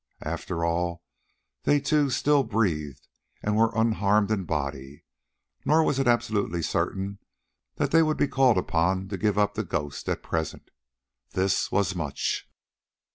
[0.23, 1.03] After all
[1.61, 3.07] they two still breathed
[3.43, 5.03] and were unharmed in body,
[5.63, 7.19] nor was it absolutely certain
[7.75, 10.71] that they would be called upon to give up the ghost at present.
[11.33, 12.49] This was much.